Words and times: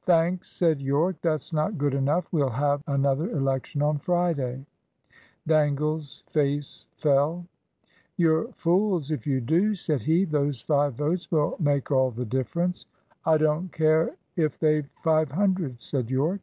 "Thanks," 0.00 0.48
said 0.50 0.80
Yorke, 0.80 1.20
"that's 1.20 1.52
not 1.52 1.76
good 1.76 1.92
enough. 1.92 2.26
We'll 2.32 2.48
have 2.48 2.82
another 2.86 3.28
election 3.30 3.82
on 3.82 3.98
Friday." 3.98 4.64
Dangle's 5.46 6.24
face 6.30 6.86
fell. 6.96 7.44
"You're 8.16 8.50
fools 8.52 9.10
if 9.10 9.26
you 9.26 9.42
do," 9.42 9.74
said 9.74 10.00
he. 10.00 10.24
"Those 10.24 10.62
five 10.62 10.94
votes 10.94 11.30
will 11.30 11.54
make 11.60 11.90
all 11.90 12.10
the 12.10 12.24
difference." 12.24 12.86
"I 13.26 13.36
don't 13.36 13.70
care 13.70 14.16
if 14.36 14.58
they've 14.58 14.88
five 15.02 15.30
hundred," 15.32 15.82
said 15.82 16.08
Yorke. 16.10 16.40